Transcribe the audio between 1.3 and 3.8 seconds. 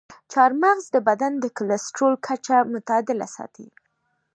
د کلسترول کچه متعادله ساتي.